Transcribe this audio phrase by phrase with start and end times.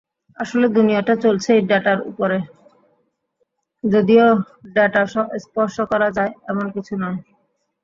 [0.37, 2.37] আসলে দুনিয়াটা চলছেই ডেটার উপরে,
[3.83, 4.25] যদিও
[4.75, 5.01] ডেটা
[5.43, 7.19] স্পর্শ করা যায় এমন কিছু নয়।